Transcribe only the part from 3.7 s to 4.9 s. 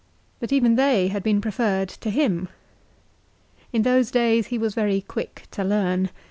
In those days he was